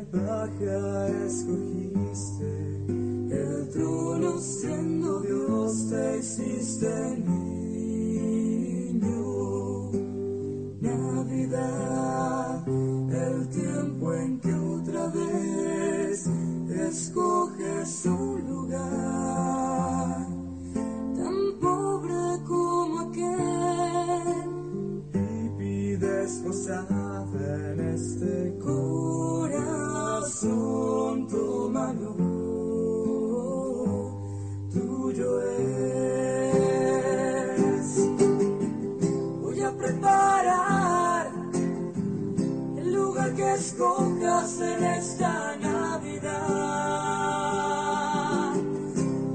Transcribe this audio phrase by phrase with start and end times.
[0.00, 2.68] paja escogiste
[3.30, 7.48] el trono siendo Dios te hiciste niño.
[10.80, 16.26] Navidad, el tiempo en que otra vez
[16.88, 20.26] escoges un lugar
[21.16, 24.48] tan pobre como aquel
[25.14, 28.56] y pides posada en este
[30.40, 32.14] corazón, tómalo,
[34.72, 36.38] tuyo es.
[39.42, 41.30] Voy a preparar
[42.76, 46.44] el lugar que escojas en esta Navidad.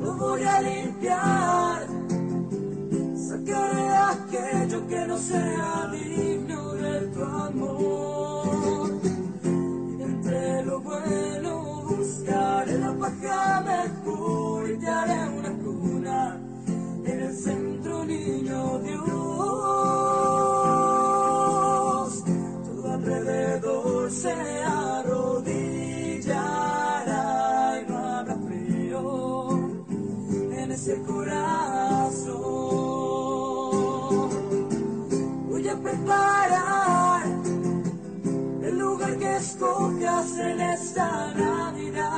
[0.01, 1.87] Lo voy a limpiar,
[3.15, 8.02] sacaré aquello que no sea digno de tu amor.
[39.17, 42.13] Que escojas en esta Navidad.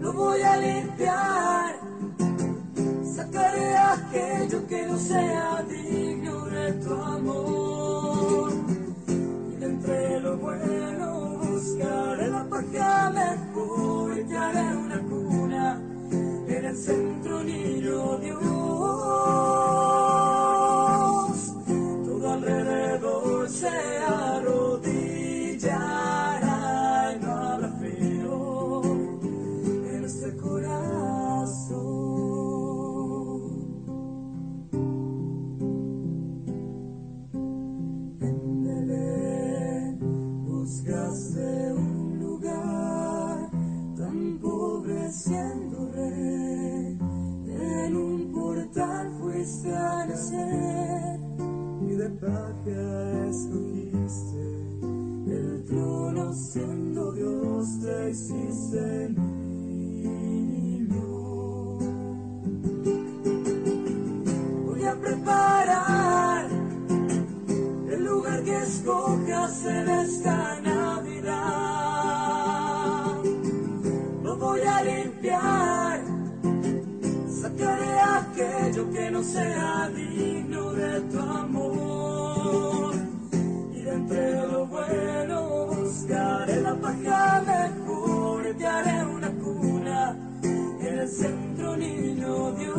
[0.00, 1.76] Lo voy a limpiar,
[3.16, 7.61] sacaré aquello que no sea digno de tu amor.
[53.32, 54.42] Escogiste
[55.26, 59.14] el trono siendo Dios te hiciste
[78.90, 82.94] que no sea digno de tu amor.
[83.74, 91.08] Y de lo bueno buscaré la paja mejor y te haré una cuna en el
[91.08, 92.78] centro, niño Dios.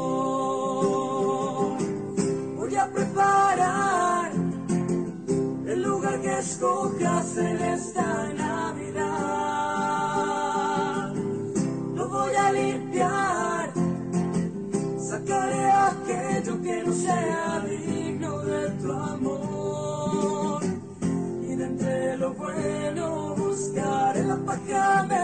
[24.66, 25.23] Buscaré